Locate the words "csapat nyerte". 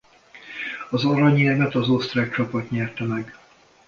2.33-3.03